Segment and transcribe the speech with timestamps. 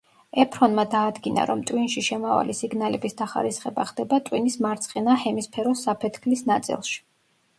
[0.43, 6.99] ეფრონმა დაადგინა, რომ ტვინში შემავალი სიგნალების დახარისხება ხდება ტვინის მარცხენა ჰემისფეროს საფეთქლის წილში.